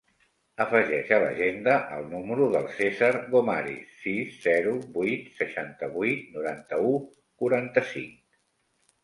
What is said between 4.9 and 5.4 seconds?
vuit,